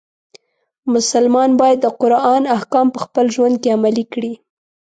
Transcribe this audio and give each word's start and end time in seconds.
مسلمان 0.93 1.49
باید 1.59 1.79
د 1.81 1.87
قرآن 2.01 2.43
احکام 2.57 2.87
په 2.95 2.99
خپل 3.05 3.25
ژوند 3.35 3.55
کې 3.61 3.69
عملی 3.77 4.05
کړي. 4.13 4.33